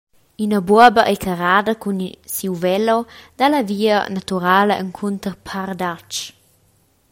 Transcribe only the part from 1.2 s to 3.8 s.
carrada cun siu velo dalla